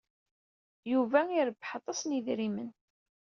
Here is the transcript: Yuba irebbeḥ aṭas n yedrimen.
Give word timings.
Yuba 0.91 1.19
irebbeḥ 1.37 1.69
aṭas 1.79 1.99
n 2.03 2.11
yedrimen. 2.15 2.69